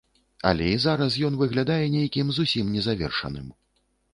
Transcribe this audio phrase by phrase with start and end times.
[0.51, 3.47] Але і зараз ён выглядае нейкім зусім незавершаным.